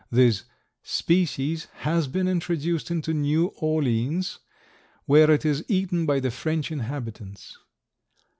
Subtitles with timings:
[0.09, 0.45] This
[0.81, 4.39] species has been introduced into New Orleans
[5.05, 7.59] where it is eaten by the French inhabitants.